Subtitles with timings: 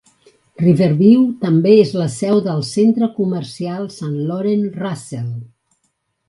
[0.59, 5.31] Riverview també és la seu del centre comercial St-Laurent-Russell.